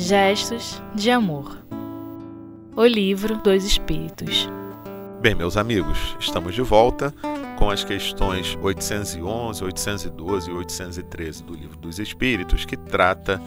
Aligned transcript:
Gestos 0.00 0.80
de 0.94 1.10
Amor 1.10 1.58
O 2.76 2.84
Livro 2.84 3.36
dos 3.38 3.64
Espíritos. 3.64 4.48
Bem, 5.20 5.34
meus 5.34 5.56
amigos, 5.56 6.16
estamos 6.20 6.54
de 6.54 6.62
volta 6.62 7.12
com 7.58 7.68
as 7.68 7.82
questões 7.82 8.56
811, 8.62 9.64
812 9.64 10.50
e 10.50 10.54
813 10.54 11.42
do 11.42 11.52
Livro 11.52 11.76
dos 11.78 11.98
Espíritos, 11.98 12.64
que 12.64 12.76
trata 12.76 13.42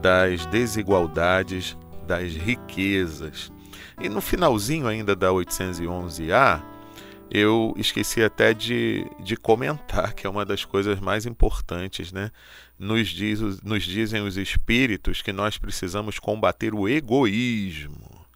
das 0.00 0.44
desigualdades, 0.46 1.78
das 2.04 2.32
riquezas. 2.34 3.52
E 4.00 4.08
no 4.08 4.20
finalzinho 4.20 4.88
ainda 4.88 5.14
da 5.14 5.28
811A, 5.28 6.60
eu 7.34 7.72
esqueci 7.78 8.22
até 8.22 8.52
de, 8.52 9.06
de 9.18 9.38
comentar 9.38 10.12
que 10.12 10.26
é 10.26 10.30
uma 10.30 10.44
das 10.44 10.66
coisas 10.66 11.00
mais 11.00 11.24
importantes, 11.24 12.12
né? 12.12 12.30
Nos, 12.78 13.08
diz, 13.08 13.40
nos 13.62 13.84
dizem 13.84 14.20
os 14.20 14.36
espíritos 14.36 15.22
que 15.22 15.32
nós 15.32 15.56
precisamos 15.56 16.18
combater 16.18 16.74
o 16.74 16.86
egoísmo. 16.86 18.26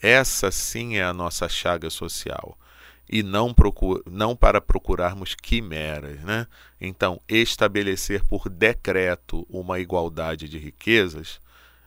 Essa 0.00 0.50
sim 0.50 0.96
é 0.96 1.02
a 1.02 1.12
nossa 1.12 1.46
chaga 1.46 1.90
social. 1.90 2.56
E 3.06 3.22
não, 3.22 3.52
procura, 3.52 4.02
não 4.10 4.34
para 4.34 4.62
procurarmos 4.62 5.34
quimeras. 5.34 6.20
Né? 6.20 6.46
Então, 6.80 7.20
estabelecer 7.28 8.24
por 8.24 8.48
decreto 8.48 9.46
uma 9.50 9.78
igualdade 9.78 10.48
de 10.48 10.56
riquezas 10.56 11.38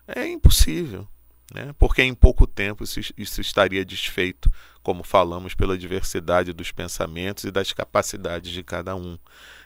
é 0.08 0.28
impossível 0.28 1.08
né? 1.54 1.74
porque 1.78 2.02
em 2.02 2.14
pouco 2.14 2.48
tempo 2.48 2.84
isso, 2.84 3.42
estaria 3.42 3.84
desfeito, 3.84 4.52
como 4.82 5.04
falamos, 5.04 5.54
pela 5.54 5.78
diversidade 5.78 6.54
dos 6.54 6.72
pensamentos 6.72 7.44
e 7.44 7.52
das 7.52 7.74
capacidades 7.74 8.52
de 8.52 8.64
cada 8.64 8.96
um. 8.96 9.18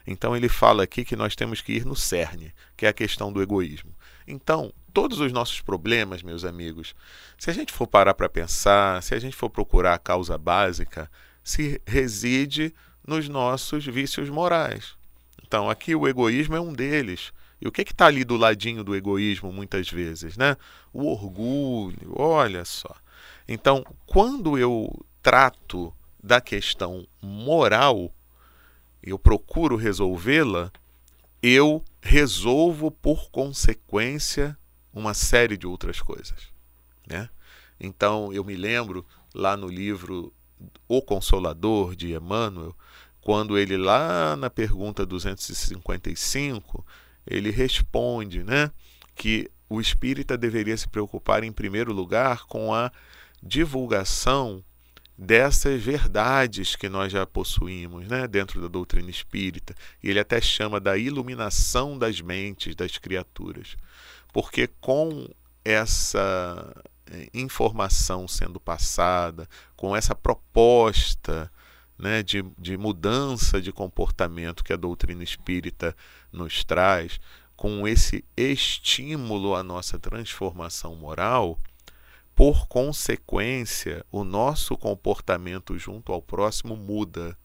Então 0.05 0.35
ele 0.35 0.49
fala 0.49 0.84
aqui 0.84 1.05
que 1.05 1.16
nós 1.16 1.36
temos 1.36 1.61
que 1.61 1.73
ir 1.73 1.86
no 1.86 1.95
cerne, 1.95 2.53
que 2.75 2.86
é 2.86 2.89
a 2.89 2.94
questão 2.94 3.31
do 3.31 3.41
egoísmo. 3.41 3.94
Então, 4.28 4.73
todos 4.91 5.19
os 5.19 5.31
nossos 5.31 5.61
problemas, 5.61 6.23
meus 6.23 6.44
amigos, 6.44 6.95
se 7.38 7.50
a 7.50 7.53
gente 7.53 7.72
for 7.72 7.86
parar 7.86 8.13
para 8.13 8.30
pensar, 8.30 9.02
se 9.03 9.13
a 9.13 9.19
gente 9.19 9.36
for 9.36 9.50
procurar 9.50 9.94
a 9.94 10.00
causa 10.00 10.38
básica, 10.38 11.09
se 11.44 11.80
reside 11.86 12.73
nos 13.06 13.30
nossos 13.30 13.86
vícios 13.86 14.30
morais. 14.30 14.95
Então, 15.45 15.69
aqui 15.69 15.94
o 15.95 16.08
egoísmo 16.08 16.56
é 16.56 16.59
um 16.59 16.73
deles. 16.73 17.31
E 17.66 17.67
o 17.67 17.71
que 17.71 17.81
está 17.81 18.05
ali 18.05 18.23
do 18.23 18.38
ladinho 18.38 18.83
do 18.83 18.95
egoísmo 18.95 19.52
muitas 19.52 19.89
vezes? 19.89 20.38
Né? 20.38 20.55
O 20.94 21.08
orgulho, 21.08 22.13
olha 22.16 22.63
só. 22.63 22.95
Então, 23.47 23.83
quando 24.05 24.55
eu 24.55 24.88
trato 25.19 25.91
da 26.23 26.39
questão 26.39 27.07
moral, 27.19 28.13
eu 29.02 29.17
procuro 29.17 29.75
resolvê-la, 29.77 30.72
eu 31.41 31.83
resolvo 32.03 32.91
por 32.91 33.31
consequência 33.31 34.55
uma 34.94 35.16
série 35.16 35.57
de 35.57 35.66
outras 35.66 36.00
coisas. 36.00 36.50
Né? 37.07 37.27
Então, 37.79 38.31
eu 38.31 38.44
me 38.44 38.55
lembro 38.55 39.03
lá 39.33 39.57
no 39.57 39.67
livro 39.67 40.31
O 40.88 41.02
Consolador 41.02 41.95
de 41.95 42.13
Emmanuel, 42.13 42.75
quando 43.22 43.57
ele 43.57 43.75
lá 43.75 44.35
na 44.35 44.52
pergunta 44.52 45.03
255 45.03 46.85
ele 47.28 47.52
responde 47.52 48.44
né, 48.44 48.72
que 49.16 49.50
o 49.70 49.81
espírita 49.81 50.38
deveria 50.38 50.78
se 50.78 50.88
preocupar, 50.88 51.44
em 51.44 51.52
primeiro 51.52 51.92
lugar, 51.92 52.45
com 52.45 52.73
a 52.73 52.92
divulgação 53.42 54.64
dessas 55.18 55.81
verdades 55.81 56.76
que 56.76 56.90
nós 56.90 57.12
já 57.12 57.26
possuímos 57.26 58.08
né, 58.08 58.28
dentro 58.28 58.62
da 58.62 58.68
doutrina 58.68 59.09
espírita. 59.09 59.73
E 60.03 60.09
ele 60.09 60.20
até 60.20 60.42
chama 60.42 60.80
da 60.80 60.98
iluminação 60.98 61.98
das 61.98 62.22
mentes 62.22 62.76
das 62.76 62.98
criaturas. 62.98 63.78
Porque 64.34 64.68
com 64.81 65.28
essa 65.64 66.75
eh, 67.09 67.30
informação 67.34 68.28
sendo 68.28 68.59
passada, 68.59 69.47
com 69.75 69.96
essa 69.96 70.14
proposta 70.14 71.52
né, 71.97 72.22
de, 72.22 72.44
de 72.57 72.78
mudança 72.78 73.61
de 73.61 73.72
comportamento 73.72 74.63
que 74.63 74.73
a 74.73 74.78
doutrina 74.78 75.23
espírita 75.23 75.95
nos 76.31 76.63
traz, 76.63 77.19
com 77.56 77.88
esse 77.88 78.23
estímulo 78.35 79.56
à 79.56 79.63
nossa 79.63 79.97
transformação 79.97 80.95
moral, 80.95 81.57
por 82.35 82.67
consequência, 82.67 84.05
o 84.11 84.25
nosso 84.25 84.78
comportamento 84.78 85.78
junto 85.78 86.11
ao 86.11 86.22
próximo 86.22 86.75
muda. 86.75 87.38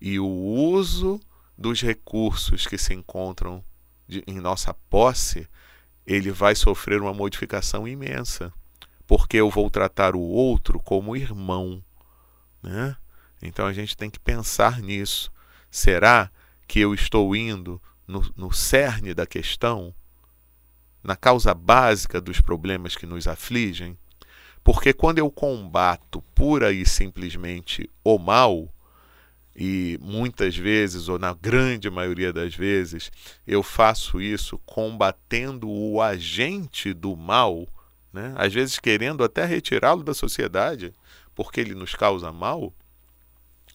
E 0.00 0.18
o 0.18 0.26
uso 0.26 1.20
dos 1.56 1.82
recursos 1.82 2.66
que 2.66 2.78
se 2.78 2.94
encontram 2.94 3.62
de, 4.08 4.24
em 4.26 4.40
nossa 4.40 4.72
posse, 4.72 5.46
ele 6.06 6.30
vai 6.30 6.54
sofrer 6.54 7.02
uma 7.02 7.12
modificação 7.12 7.86
imensa, 7.86 8.50
porque 9.06 9.36
eu 9.36 9.50
vou 9.50 9.70
tratar 9.70 10.16
o 10.16 10.20
outro 10.20 10.80
como 10.80 11.14
irmão, 11.14 11.84
né? 12.62 12.96
Então 13.42 13.66
a 13.66 13.72
gente 13.72 13.96
tem 13.96 14.10
que 14.10 14.18
pensar 14.18 14.80
nisso. 14.80 15.32
Será 15.70 16.30
que 16.66 16.80
eu 16.80 16.92
estou 16.94 17.34
indo 17.34 17.80
no, 18.06 18.24
no 18.36 18.52
cerne 18.52 19.14
da 19.14 19.26
questão, 19.26 19.94
na 21.02 21.16
causa 21.16 21.54
básica 21.54 22.20
dos 22.20 22.40
problemas 22.40 22.96
que 22.96 23.06
nos 23.06 23.26
afligem? 23.26 23.96
Porque 24.62 24.92
quando 24.92 25.18
eu 25.18 25.30
combato 25.30 26.20
pura 26.34 26.72
e 26.72 26.84
simplesmente 26.84 27.88
o 28.04 28.18
mal, 28.18 28.68
e 29.54 29.98
muitas 30.00 30.56
vezes, 30.56 31.08
ou 31.08 31.18
na 31.18 31.34
grande 31.34 31.90
maioria 31.90 32.32
das 32.32 32.54
vezes, 32.54 33.10
eu 33.46 33.62
faço 33.62 34.20
isso 34.20 34.58
combatendo 34.64 35.68
o 35.68 36.00
agente 36.00 36.92
do 36.92 37.16
mal, 37.16 37.66
né? 38.12 38.32
às 38.36 38.52
vezes 38.52 38.78
querendo 38.78 39.24
até 39.24 39.44
retirá-lo 39.44 40.02
da 40.02 40.14
sociedade, 40.14 40.92
porque 41.34 41.60
ele 41.60 41.74
nos 41.74 41.94
causa 41.94 42.30
mal, 42.30 42.72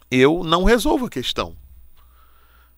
eu 0.10 0.44
não 0.44 0.64
resolvo 0.64 1.06
a 1.06 1.10
questão. 1.10 1.56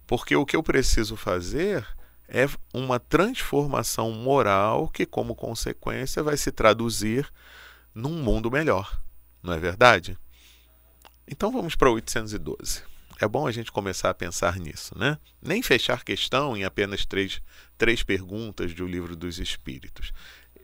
Porque 0.05 0.35
o 0.35 0.45
que 0.45 0.55
eu 0.55 0.63
preciso 0.63 1.15
fazer 1.15 1.85
é 2.27 2.47
uma 2.73 2.99
transformação 2.99 4.11
moral 4.11 4.87
que, 4.87 5.05
como 5.05 5.35
consequência, 5.35 6.23
vai 6.23 6.37
se 6.37 6.51
traduzir 6.51 7.29
num 7.93 8.21
mundo 8.21 8.51
melhor. 8.51 8.99
Não 9.41 9.53
é 9.53 9.59
verdade? 9.59 10.17
Então 11.27 11.51
vamos 11.51 11.75
para 11.75 11.91
812. 11.91 12.83
É 13.19 13.27
bom 13.27 13.47
a 13.47 13.51
gente 13.51 13.71
começar 13.71 14.09
a 14.09 14.13
pensar 14.13 14.57
nisso, 14.59 14.97
né? 14.97 15.17
Nem 15.41 15.61
fechar 15.61 16.03
questão 16.03 16.55
em 16.55 16.63
apenas 16.63 17.05
três, 17.05 17.41
três 17.77 18.03
perguntas 18.03 18.73
do 18.73 18.85
Livro 18.85 19.15
dos 19.15 19.39
Espíritos. 19.39 20.13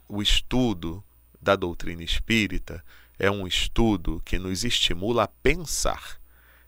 O 0.08 0.22
estudo 0.22 1.04
da 1.42 1.56
doutrina 1.56 2.04
espírita 2.04 2.84
é 3.18 3.30
um 3.30 3.48
estudo 3.48 4.22
que 4.24 4.38
nos 4.38 4.64
estimula 4.64 5.24
a 5.24 5.28
pensar 5.28 6.20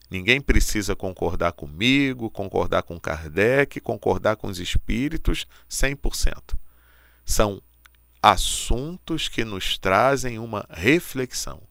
Ninguém 0.09 0.39
precisa 0.39 0.95
concordar 0.95 1.51
comigo, 1.53 2.29
concordar 2.29 2.83
com 2.83 2.99
Kardec, 2.99 3.79
concordar 3.79 4.35
com 4.35 4.47
os 4.47 4.59
espíritos 4.59 5.47
100%. 5.69 6.55
São 7.25 7.61
assuntos 8.21 9.27
que 9.27 9.43
nos 9.43 9.77
trazem 9.77 10.39
uma 10.39 10.65
reflexão 10.69 11.61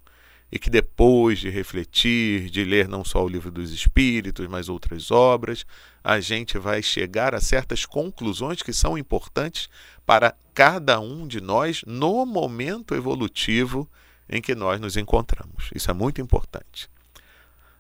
e 0.50 0.58
que 0.58 0.70
depois 0.70 1.40
de 1.40 1.50
refletir, 1.50 2.48
de 2.48 2.64
ler 2.64 2.86
não 2.86 3.04
só 3.04 3.24
o 3.24 3.28
livro 3.28 3.50
dos 3.50 3.72
espíritos, 3.72 4.46
mas 4.46 4.68
outras 4.68 5.10
obras, 5.10 5.66
a 6.02 6.20
gente 6.20 6.58
vai 6.58 6.80
chegar 6.80 7.34
a 7.34 7.40
certas 7.40 7.84
conclusões 7.84 8.62
que 8.62 8.72
são 8.72 8.96
importantes 8.96 9.68
para 10.06 10.32
cada 10.54 11.00
um 11.00 11.26
de 11.26 11.40
nós 11.40 11.82
no 11.84 12.24
momento 12.24 12.94
evolutivo 12.94 13.90
em 14.28 14.40
que 14.40 14.54
nós 14.54 14.80
nos 14.80 14.96
encontramos. 14.96 15.70
Isso 15.74 15.90
é 15.90 15.94
muito 15.94 16.20
importante. 16.20 16.88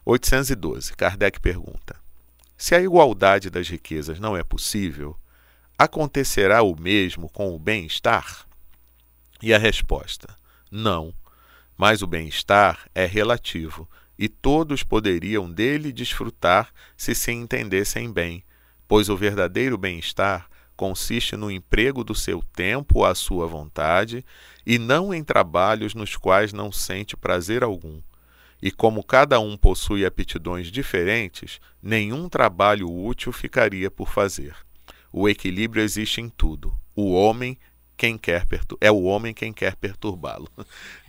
812. 0.04 0.92
Kardec 0.94 1.40
pergunta: 1.40 1.96
Se 2.56 2.74
a 2.74 2.80
igualdade 2.80 3.48
das 3.48 3.68
riquezas 3.68 4.20
não 4.20 4.36
é 4.36 4.44
possível, 4.44 5.16
acontecerá 5.78 6.62
o 6.62 6.78
mesmo 6.78 7.28
com 7.30 7.54
o 7.54 7.58
bem-estar? 7.58 8.46
E 9.42 9.54
a 9.54 9.58
resposta: 9.58 10.36
Não, 10.70 11.12
mas 11.76 12.02
o 12.02 12.06
bem-estar 12.06 12.86
é 12.94 13.06
relativo 13.06 13.88
e 14.18 14.28
todos 14.28 14.82
poderiam 14.82 15.50
dele 15.50 15.90
desfrutar 15.90 16.72
se 16.96 17.14
se 17.14 17.32
entendessem 17.32 18.12
bem, 18.12 18.44
pois 18.86 19.08
o 19.08 19.16
verdadeiro 19.16 19.78
bem-estar 19.78 20.48
consiste 20.76 21.36
no 21.36 21.50
emprego 21.50 22.04
do 22.04 22.14
seu 22.14 22.42
tempo 22.54 23.04
à 23.04 23.14
sua 23.14 23.46
vontade 23.46 24.24
e 24.66 24.78
não 24.78 25.14
em 25.14 25.22
trabalhos 25.24 25.94
nos 25.94 26.16
quais 26.16 26.52
não 26.52 26.70
sente 26.70 27.16
prazer 27.16 27.62
algum 27.62 28.00
e 28.62 28.70
como 28.70 29.04
cada 29.04 29.38
um 29.40 29.56
possui 29.56 30.04
aptidões 30.04 30.68
diferentes, 30.68 31.60
nenhum 31.82 32.28
trabalho 32.28 32.90
útil 32.90 33.32
ficaria 33.32 33.90
por 33.90 34.08
fazer. 34.08 34.54
O 35.12 35.28
equilíbrio 35.28 35.82
existe 35.82 36.20
em 36.20 36.28
tudo. 36.28 36.74
O 36.94 37.12
homem 37.12 37.58
quem 37.96 38.18
quer 38.18 38.44
é 38.80 38.90
o 38.90 39.02
homem 39.04 39.32
quem 39.32 39.52
quer 39.52 39.76
perturbá-lo. 39.76 40.48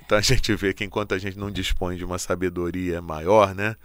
Então 0.06 0.20
a 0.20 0.22
gente 0.22 0.54
vê 0.54 0.72
que 0.72 0.84
enquanto 0.84 1.16
a 1.16 1.18
gente 1.18 1.36
não 1.36 1.50
dispõe 1.50 1.98
de 1.98 2.06
uma 2.06 2.20
sabedoria 2.20 3.02
maior, 3.02 3.56
né, 3.56 3.76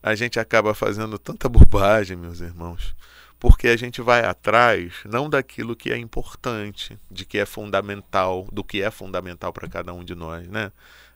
a 0.00 0.14
gente 0.14 0.38
acaba 0.38 0.72
fazendo 0.74 1.18
tanta 1.18 1.48
bobagem, 1.50 2.16
meus 2.16 2.40
irmãos. 2.40 2.94
porque 3.40 3.66
a 3.66 3.76
gente 3.76 4.00
vai 4.00 4.24
atrás 4.24 4.92
não 5.04 5.28
daquilo 5.28 5.74
que 5.74 5.92
é 5.92 5.98
importante, 5.98 6.96
de 7.10 7.24
que 7.24 7.38
é 7.38 7.44
fundamental, 7.44 8.46
do 8.52 8.62
que 8.62 8.80
é 8.80 8.90
fundamental 8.90 9.52
para 9.52 9.68
cada 9.68 9.92
um 9.92 10.04
de 10.04 10.14
nós, 10.14 10.46
né? 10.48 10.70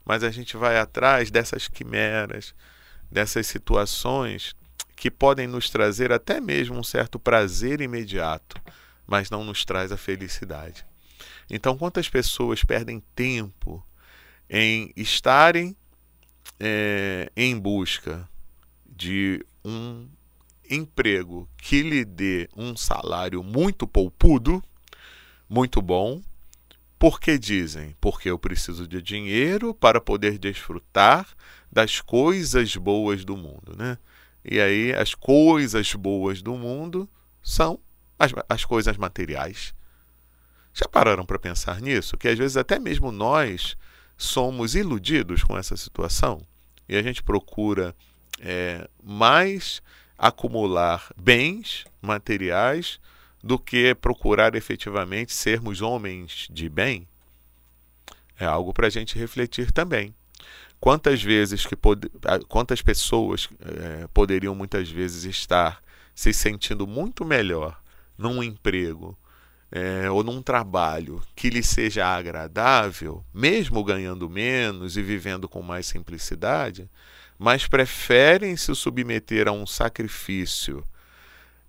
Mas 0.05 0.23
a 0.23 0.31
gente 0.31 0.57
vai 0.57 0.79
atrás 0.79 1.31
dessas 1.31 1.69
quimeras, 1.69 2.55
dessas 3.11 3.47
situações 3.47 4.55
que 4.97 5.11
podem 5.11 5.47
nos 5.47 5.71
trazer 5.71 6.13
até 6.13 6.41
mesmo 6.41 6.79
um 6.79 6.85
certo 6.85 7.19
prazer 7.19 7.81
imediato, 7.81 8.61
mas 9.07 9.31
não 9.31 9.45
nos 9.45 9.65
traz 9.65 9.91
a 9.91 9.97
felicidade. 9.97 10.85
Então, 11.49 11.77
quantas 11.77 12.09
pessoas 12.09 12.63
perdem 12.63 13.03
tempo 13.15 13.85
em 14.49 14.93
estarem 14.97 15.77
é, 16.59 17.31
em 17.37 17.59
busca 17.59 18.29
de 18.87 19.45
um 19.65 20.07
emprego 20.69 21.49
que 21.57 21.83
lhe 21.83 22.05
dê 22.05 22.49
um 22.57 22.77
salário 22.77 23.43
muito 23.43 23.87
poupudo, 23.87 24.63
muito 25.49 25.81
bom, 25.83 26.21
porque 27.01 27.39
dizem, 27.39 27.97
porque 27.99 28.29
eu 28.29 28.39
preciso 28.39 28.87
de 28.87 29.01
dinheiro 29.01 29.73
para 29.73 30.03
poder 30.03 30.37
desfrutar 30.39 31.27
das 31.73 31.99
coisas 31.99 32.77
boas 32.77 33.25
do 33.25 33.39
mundo, 33.39 33.75
né? 33.75 33.97
E 34.45 34.61
aí 34.61 34.93
as 34.93 35.15
coisas 35.15 35.95
boas 35.95 36.43
do 36.43 36.55
mundo 36.59 37.09
são 37.43 37.81
as, 38.19 38.33
as 38.47 38.67
coisas 38.67 38.99
materiais. 38.99 39.73
Já 40.75 40.87
pararam 40.87 41.25
para 41.25 41.39
pensar 41.39 41.81
nisso? 41.81 42.19
Que 42.19 42.29
às 42.29 42.37
vezes 42.39 42.59
até 42.59 42.79
mesmo 42.79 43.11
nós 43.11 43.79
somos 44.15 44.75
iludidos 44.75 45.43
com 45.43 45.57
essa 45.57 45.79
situação 45.79 46.47
e 46.87 46.97
a 46.97 47.03
gente 47.03 47.23
procura 47.23 47.97
é, 48.39 48.87
mais 49.03 49.81
acumular 50.19 51.11
bens 51.17 51.87
materiais 52.03 53.01
do 53.43 53.59
que 53.59 53.95
procurar 53.95 54.55
efetivamente 54.55 55.33
sermos 55.33 55.81
homens 55.81 56.47
de 56.51 56.69
bem? 56.69 57.07
É 58.39 58.45
algo 58.45 58.73
para 58.73 58.87
a 58.87 58.91
gente 58.91 59.19
refletir 59.19 59.71
também. 59.71 60.15
Quantas 60.81 61.23
vezes 61.23 61.67
que 61.67 61.77
quantas 62.49 62.81
pessoas 62.81 63.49
é, 63.61 64.07
poderiam 64.15 64.55
muitas 64.55 64.91
vezes 64.91 65.25
estar 65.25 65.83
se 66.15 66.33
sentindo 66.33 66.87
muito 66.87 67.25
melhor 67.25 67.79
num 68.17 68.43
emprego 68.43 69.17
é, 69.71 70.11
ou 70.11 70.25
num 70.25 70.43
trabalho 70.43 71.23
que 71.37 71.51
lhe 71.51 71.63
seja 71.63 72.07
agradável, 72.07 73.25
mesmo 73.33 73.85
ganhando 73.85 74.29
menos 74.29 74.97
e 74.97 75.03
vivendo 75.03 75.49
com 75.49 75.63
mais 75.63 75.87
simplicidade, 75.87 76.91
mas 77.39 77.67
preferem 77.67 78.57
se 78.57 78.75
submeter 78.75 79.49
a 79.49 79.53
um 79.53 79.67
sacrifício 79.67 80.85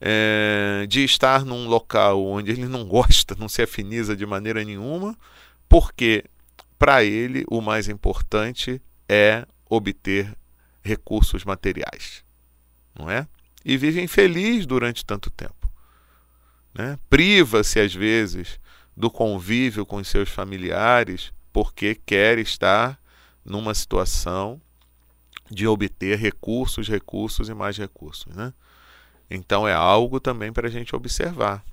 é, 0.01 0.87
de 0.89 1.03
estar 1.03 1.45
num 1.45 1.67
local 1.67 2.25
onde 2.25 2.49
ele 2.51 2.65
não 2.65 2.83
gosta, 2.83 3.35
não 3.37 3.47
se 3.47 3.61
afiniza 3.61 4.15
de 4.15 4.25
maneira 4.25 4.63
nenhuma, 4.63 5.15
porque 5.69 6.25
para 6.79 7.03
ele 7.03 7.45
o 7.47 7.61
mais 7.61 7.87
importante 7.87 8.81
é 9.07 9.45
obter 9.69 10.35
recursos 10.81 11.45
materiais, 11.45 12.23
não 12.97 13.09
é? 13.09 13.27
E 13.63 13.77
vivem 13.77 14.07
felizes 14.07 14.65
durante 14.65 15.05
tanto 15.05 15.29
tempo. 15.29 15.71
Né? 16.73 16.97
Priva-se 17.07 17.79
às 17.79 17.93
vezes 17.93 18.59
do 18.97 19.11
convívio 19.11 19.85
com 19.85 19.97
os 19.97 20.07
seus 20.07 20.29
familiares 20.29 21.31
porque 21.53 21.93
quer 21.93 22.39
estar 22.39 22.99
numa 23.45 23.75
situação 23.75 24.59
de 25.49 25.67
obter 25.67 26.17
recursos, 26.17 26.87
recursos 26.87 27.49
e 27.49 27.53
mais 27.53 27.77
recursos. 27.77 28.33
Né? 28.35 28.51
Então 29.33 29.65
é 29.65 29.73
algo 29.73 30.19
também 30.19 30.51
para 30.51 30.67
a 30.67 30.71
gente 30.71 30.93
observar. 30.93 31.63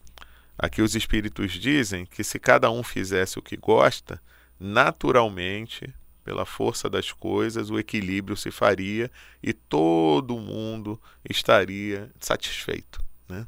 Aqui 0.57 0.81
os 0.81 0.95
espíritos 0.95 1.53
dizem 1.53 2.07
que 2.07 2.23
se 2.23 2.39
cada 2.39 2.71
um 2.71 2.85
fizesse 2.85 3.37
o 3.37 3.43
que 3.43 3.57
gosta, 3.57 4.23
naturalmente, 4.61 5.93
pela 6.25 6.47
força 6.47 6.89
das 6.89 7.11
coisas, 7.11 7.69
o 7.69 7.79
equilíbrio 7.79 8.37
se 8.37 8.53
faria 8.53 9.11
e 9.43 9.53
todo 9.53 10.39
mundo 10.39 11.01
estaria 11.29 12.09
satisfeito. 12.21 13.01
Né? 13.29 13.45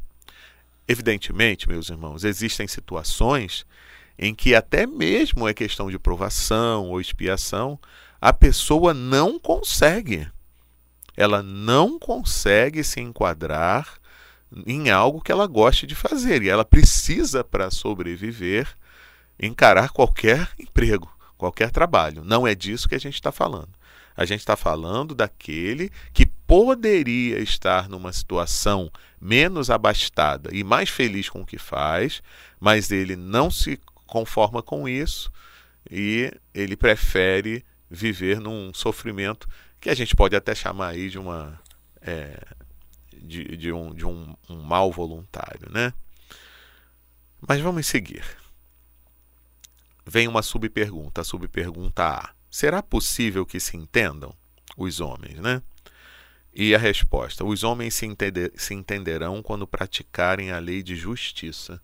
Evidentemente, 0.88 1.68
meus 1.68 1.88
irmãos, 1.88 2.24
existem 2.24 2.66
situações 2.66 3.64
em 4.18 4.34
que 4.34 4.56
até 4.56 4.88
mesmo 4.88 5.46
é 5.46 5.54
questão 5.54 5.88
de 5.88 6.00
provação 6.00 6.88
ou 6.88 7.00
expiação, 7.00 7.78
a 8.20 8.32
pessoa 8.32 8.92
não 8.92 9.38
consegue. 9.38 10.26
Ela 11.16 11.44
não 11.44 11.96
consegue 11.96 12.82
se 12.82 13.00
enquadrar 13.00 13.99
em 14.66 14.90
algo 14.90 15.20
que 15.20 15.32
ela 15.32 15.46
goste 15.46 15.86
de 15.86 15.94
fazer. 15.94 16.42
E 16.42 16.48
ela 16.48 16.64
precisa, 16.64 17.44
para 17.44 17.70
sobreviver, 17.70 18.68
encarar 19.38 19.90
qualquer 19.90 20.50
emprego, 20.58 21.10
qualquer 21.36 21.70
trabalho. 21.70 22.24
Não 22.24 22.46
é 22.46 22.54
disso 22.54 22.88
que 22.88 22.94
a 22.94 23.00
gente 23.00 23.14
está 23.14 23.32
falando. 23.32 23.70
A 24.16 24.24
gente 24.24 24.40
está 24.40 24.56
falando 24.56 25.14
daquele 25.14 25.90
que 26.12 26.26
poderia 26.26 27.38
estar 27.38 27.88
numa 27.88 28.12
situação 28.12 28.90
menos 29.20 29.70
abastada 29.70 30.50
e 30.52 30.62
mais 30.62 30.90
feliz 30.90 31.28
com 31.28 31.42
o 31.42 31.46
que 31.46 31.58
faz, 31.58 32.22
mas 32.58 32.90
ele 32.90 33.16
não 33.16 33.50
se 33.50 33.78
conforma 34.06 34.62
com 34.62 34.88
isso 34.88 35.30
e 35.90 36.32
ele 36.52 36.76
prefere 36.76 37.64
viver 37.88 38.40
num 38.40 38.74
sofrimento 38.74 39.48
que 39.80 39.88
a 39.88 39.94
gente 39.94 40.14
pode 40.14 40.36
até 40.36 40.54
chamar 40.54 40.88
aí 40.88 41.08
de 41.08 41.18
uma 41.18 41.58
é, 42.02 42.38
de, 43.20 43.56
de, 43.56 43.72
um, 43.72 43.94
de 43.94 44.04
um, 44.04 44.34
um 44.48 44.62
mal 44.62 44.90
voluntário, 44.90 45.70
né? 45.70 45.92
Mas 47.46 47.60
vamos 47.60 47.86
seguir. 47.86 48.24
Vem 50.06 50.28
uma 50.28 50.42
subpergunta, 50.42 51.20
a 51.20 51.24
subpergunta 51.24 52.04
A. 52.04 52.34
Será 52.50 52.82
possível 52.82 53.46
que 53.46 53.60
se 53.60 53.76
entendam 53.76 54.34
os 54.76 55.00
homens, 55.00 55.38
né? 55.38 55.62
E 56.52 56.74
a 56.74 56.78
resposta: 56.78 57.44
os 57.44 57.62
homens 57.62 57.94
se, 57.94 58.06
entender, 58.06 58.52
se 58.56 58.74
entenderão 58.74 59.42
quando 59.42 59.66
praticarem 59.66 60.50
a 60.50 60.58
lei 60.58 60.82
de 60.82 60.96
justiça. 60.96 61.80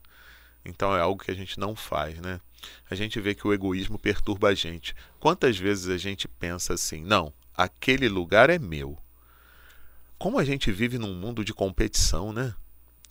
Então 0.65 0.97
é 0.97 1.01
algo 1.01 1.23
que 1.23 1.31
a 1.31 1.35
gente 1.35 1.61
não 1.61 1.77
faz, 1.77 2.19
né? 2.21 2.41
a 2.89 2.95
gente 2.95 3.21
vê 3.21 3.35
que 3.35 3.47
o 3.47 3.53
egoísmo 3.53 3.99
perturba 3.99 4.49
a 4.49 4.55
gente. 4.55 4.95
Quantas 5.19 5.57
vezes 5.57 5.89
a 5.89 5.97
gente 5.97 6.29
pensa 6.29 6.75
assim, 6.75 7.03
não, 7.03 7.33
aquele 7.57 8.09
lugar 8.09 8.51
é 8.51 8.59
meu. 8.59 8.99
Como 10.19 10.39
a 10.39 10.45
gente 10.45 10.73
vive 10.73 10.99
num 10.99 11.15
mundo 11.15 11.45
de 11.45 11.53
competição, 11.53 12.33
né? 12.33 12.55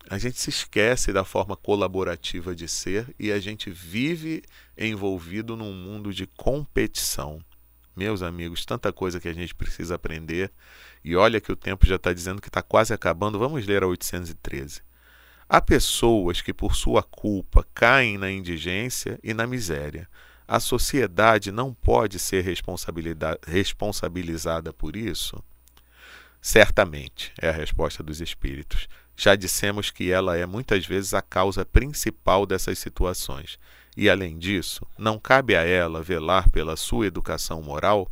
A 0.10 0.18
gente 0.18 0.40
se 0.40 0.50
esquece 0.50 1.14
da 1.14 1.24
forma 1.24 1.56
colaborativa 1.56 2.56
de 2.56 2.68
ser 2.68 3.14
e 3.20 3.32
a 3.32 3.40
gente 3.40 3.70
vive 3.70 4.44
envolvido 4.78 5.56
num 5.56 5.74
mundo 5.74 6.14
de 6.14 6.28
competição. 6.28 7.42
Meus 7.96 8.22
amigos, 8.22 8.66
tanta 8.66 8.92
coisa 8.92 9.20
que 9.20 9.28
a 9.28 9.34
gente 9.34 9.56
precisa 9.56 9.96
aprender. 9.96 10.52
E 11.04 11.16
olha 11.16 11.40
que 11.40 11.52
o 11.52 11.56
tempo 11.56 11.86
já 11.86 11.96
está 11.96 12.12
dizendo 12.12 12.42
que 12.42 12.50
está 12.50 12.62
quase 12.62 12.94
acabando. 12.94 13.40
Vamos 13.40 13.66
ler 13.66 13.84
a 13.84 13.88
813. 13.88 14.82
Há 15.48 15.62
pessoas 15.62 16.42
que, 16.42 16.54
por 16.54 16.76
sua 16.76 17.04
culpa, 17.04 17.66
caem 17.74 18.18
na 18.18 18.32
indigência 18.32 19.20
e 19.24 19.34
na 19.34 19.48
miséria. 19.48 20.10
A 20.48 20.60
sociedade 20.60 21.52
não 21.52 21.74
pode 21.74 22.20
ser 22.20 22.44
responsabilizada 22.44 24.74
por 24.74 24.96
isso? 24.96 25.44
Certamente, 26.46 27.34
é 27.42 27.50
a 27.50 27.52
resposta 27.52 28.04
dos 28.04 28.22
espíritos. 28.22 28.88
Já 29.18 29.36
dissemos 29.36 29.90
que 29.90 30.12
ela 30.12 30.38
é 30.38 30.46
muitas 30.46 30.86
vezes 30.86 31.16
a 31.16 31.20
causa 31.20 31.66
principal 31.66 32.46
dessas 32.46 32.78
situações. 32.78 33.58
E, 33.98 34.08
além 34.08 34.38
disso, 34.38 34.86
não 34.96 35.18
cabe 35.18 35.56
a 35.56 35.64
ela 35.64 36.04
velar 36.04 36.48
pela 36.52 36.76
sua 36.76 37.08
educação 37.08 37.64
moral? 37.64 38.08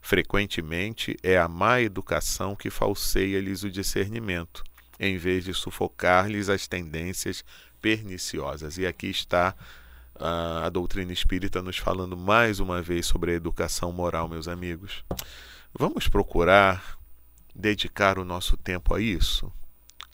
Frequentemente 0.00 1.14
é 1.22 1.36
a 1.36 1.46
má 1.46 1.78
educação 1.78 2.56
que 2.56 2.70
falseia-lhes 2.70 3.64
o 3.64 3.70
discernimento 3.70 4.64
em 4.98 5.18
vez 5.18 5.44
de 5.44 5.52
sufocar-lhes 5.52 6.48
as 6.48 6.66
tendências 6.66 7.44
perniciosas. 7.82 8.78
E 8.78 8.86
aqui 8.86 9.08
está 9.08 9.54
uh, 10.14 10.64
a 10.64 10.70
doutrina 10.70 11.12
espírita 11.12 11.60
nos 11.60 11.76
falando 11.76 12.16
mais 12.16 12.60
uma 12.60 12.80
vez 12.80 13.04
sobre 13.04 13.32
a 13.32 13.34
educação 13.34 13.92
moral, 13.92 14.26
meus 14.26 14.48
amigos. 14.48 15.04
Vamos 15.78 16.08
procurar 16.08 16.97
dedicar 17.58 18.18
o 18.18 18.24
nosso 18.24 18.56
tempo 18.56 18.94
a 18.94 19.00
isso, 19.00 19.52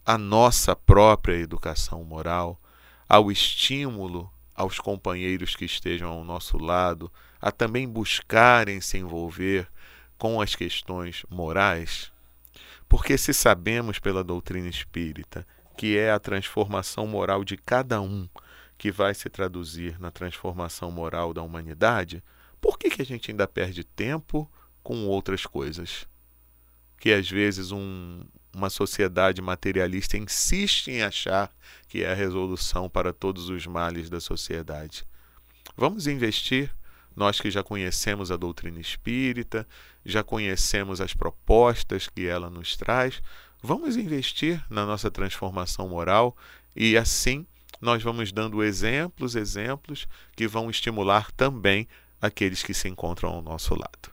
a 0.04 0.16
nossa 0.16 0.74
própria 0.74 1.36
educação 1.36 2.02
moral, 2.02 2.60
ao 3.08 3.30
estímulo 3.30 4.30
aos 4.54 4.78
companheiros 4.78 5.54
que 5.54 5.64
estejam 5.64 6.08
ao 6.08 6.24
nosso 6.24 6.56
lado 6.56 7.12
a 7.40 7.50
também 7.50 7.88
buscarem 7.88 8.80
se 8.80 8.96
envolver 8.98 9.68
com 10.16 10.40
as 10.40 10.54
questões 10.54 11.24
morais 11.28 12.12
porque 12.88 13.18
se 13.18 13.34
sabemos 13.34 13.98
pela 13.98 14.22
doutrina 14.22 14.68
espírita 14.68 15.46
que 15.76 15.98
é 15.98 16.12
a 16.12 16.20
transformação 16.20 17.06
moral 17.06 17.44
de 17.44 17.56
cada 17.56 18.00
um 18.00 18.28
que 18.78 18.90
vai 18.90 19.14
se 19.14 19.28
traduzir 19.28 19.98
na 20.00 20.10
transformação 20.10 20.90
moral 20.90 21.32
da 21.32 21.42
humanidade, 21.42 22.22
por 22.60 22.78
que, 22.78 22.90
que 22.90 23.02
a 23.02 23.04
gente 23.04 23.30
ainda 23.30 23.46
perde 23.46 23.84
tempo 23.84 24.50
com 24.82 25.06
outras 25.06 25.46
coisas? 25.46 26.06
Que 27.04 27.12
às 27.12 27.28
vezes 27.28 27.70
um, 27.70 28.22
uma 28.56 28.70
sociedade 28.70 29.42
materialista 29.42 30.16
insiste 30.16 30.88
em 30.88 31.02
achar 31.02 31.50
que 31.86 32.02
é 32.02 32.10
a 32.10 32.14
resolução 32.14 32.88
para 32.88 33.12
todos 33.12 33.50
os 33.50 33.66
males 33.66 34.08
da 34.08 34.18
sociedade. 34.20 35.04
Vamos 35.76 36.06
investir, 36.06 36.74
nós 37.14 37.38
que 37.38 37.50
já 37.50 37.62
conhecemos 37.62 38.30
a 38.30 38.38
doutrina 38.38 38.80
espírita, 38.80 39.68
já 40.02 40.24
conhecemos 40.24 40.98
as 40.98 41.12
propostas 41.12 42.08
que 42.08 42.26
ela 42.26 42.48
nos 42.48 42.74
traz, 42.74 43.20
vamos 43.62 43.98
investir 43.98 44.64
na 44.70 44.86
nossa 44.86 45.10
transformação 45.10 45.86
moral 45.86 46.34
e 46.74 46.96
assim 46.96 47.46
nós 47.82 48.02
vamos 48.02 48.32
dando 48.32 48.64
exemplos, 48.64 49.36
exemplos 49.36 50.08
que 50.34 50.48
vão 50.48 50.70
estimular 50.70 51.30
também 51.32 51.86
aqueles 52.18 52.62
que 52.62 52.72
se 52.72 52.88
encontram 52.88 53.28
ao 53.28 53.42
nosso 53.42 53.74
lado. 53.74 54.10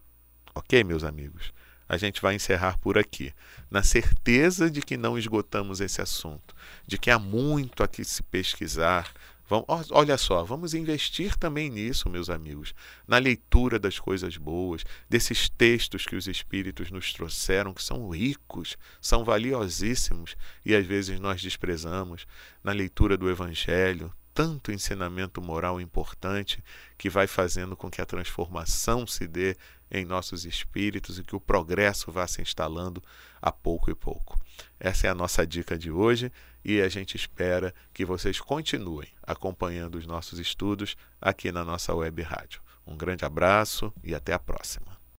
Ok, 0.54 0.84
meus 0.84 1.06
amigos? 1.06 1.54
A 1.92 1.98
gente 1.98 2.22
vai 2.22 2.36
encerrar 2.36 2.78
por 2.78 2.98
aqui, 2.98 3.34
na 3.70 3.84
certeza 3.84 4.72
de 4.72 4.82
que 4.82 4.96
não 4.96 5.18
esgotamos 5.18 5.82
esse 5.82 6.02
assunto, 6.02 6.56
de 6.88 6.98
que 6.98 7.12
há 7.12 7.20
muito 7.20 7.84
a 7.84 7.88
que 7.88 8.06
se 8.06 8.24
pesquisar, 8.24 9.12
Vamos, 9.46 9.92
olha 9.92 10.18
só, 10.18 10.46
vamos 10.46 10.74
investir 10.74 11.36
também 11.36 11.70
nisso, 11.70 12.10
meus 12.10 12.30
amigos, 12.30 12.74
na 13.06 13.18
leitura 13.18 13.78
das 13.78 14.00
coisas 14.00 14.38
boas, 14.38 14.86
desses 15.10 15.50
textos 15.50 16.06
que 16.06 16.16
os 16.16 16.26
Espíritos 16.26 16.90
nos 16.90 17.12
trouxeram, 17.12 17.74
que 17.74 17.84
são 17.84 18.10
ricos, 18.10 18.78
são 19.02 19.26
valiosíssimos 19.26 20.38
e 20.66 20.74
às 20.74 20.86
vezes 20.86 21.20
nós 21.20 21.42
desprezamos, 21.42 22.26
na 22.64 22.72
leitura 22.72 23.18
do 23.18 23.30
Evangelho, 23.30 24.14
tanto 24.34 24.72
ensinamento 24.72 25.42
moral 25.42 25.80
importante 25.80 26.64
que 26.98 27.10
vai 27.10 27.28
fazendo 27.28 27.76
com 27.76 27.90
que 27.90 28.02
a 28.02 28.06
transformação 28.06 29.06
se 29.06 29.28
dê 29.28 29.58
em 29.92 30.06
nossos 30.06 30.46
espíritos 30.46 31.20
e 31.20 31.24
que 31.24 31.36
o 31.36 31.40
progresso 31.40 32.12
vá 32.12 32.26
se 32.26 32.42
instalando 32.42 33.04
a 33.42 33.52
pouco 33.52 33.92
e 33.92 33.96
pouco. 33.96 34.40
Essa 34.80 35.08
é 35.08 35.10
a 35.10 35.16
nossa 35.16 35.46
dica 35.46 35.78
de 35.78 35.92
hoje 35.92 36.32
e 36.64 36.82
a 36.82 36.88
gente 36.88 37.16
espera 37.16 37.74
que 37.94 38.06
vocês 38.06 38.40
continuem 38.40 39.10
acompanhando 39.22 39.96
os 39.96 40.06
nossos 40.06 40.40
estudos 40.40 40.96
aqui 41.20 41.52
na 41.52 41.66
nossa 41.66 41.94
web 41.94 42.22
rádio. 42.22 42.62
Um 42.86 42.96
grande 42.96 43.26
abraço 43.26 43.94
e 44.04 44.16
até 44.16 44.34
a 44.34 44.40
próxima. 44.40 45.01